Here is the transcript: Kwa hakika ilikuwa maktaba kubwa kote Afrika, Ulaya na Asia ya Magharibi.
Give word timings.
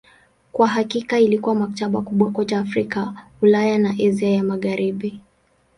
Kwa 0.51 0.67
hakika 0.67 1.19
ilikuwa 1.19 1.55
maktaba 1.55 2.01
kubwa 2.01 2.31
kote 2.31 2.55
Afrika, 2.55 3.13
Ulaya 3.41 3.77
na 3.77 3.89
Asia 3.99 4.29
ya 4.29 4.43
Magharibi. 4.43 5.19